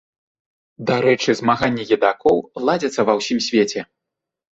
[0.89, 2.37] Дарэчы, змаганні едакоў
[2.69, 3.85] ладзяцца ва ўсім свеце.